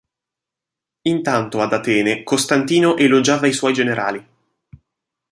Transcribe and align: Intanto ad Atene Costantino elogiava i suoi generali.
Intanto 1.09 1.61
ad 1.61 1.73
Atene 1.73 2.23
Costantino 2.23 2.97
elogiava 2.97 3.45
i 3.45 3.53
suoi 3.53 3.71
generali. 3.71 4.27